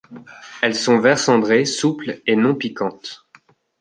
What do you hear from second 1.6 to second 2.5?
souples et